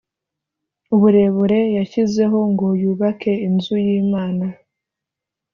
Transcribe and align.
Uburebure 0.95 1.59
yashyizeho 1.77 2.39
ngo 2.51 2.67
yubake 2.81 3.31
inzu 3.47 3.75
y 3.85 3.89
Imana 4.01 4.45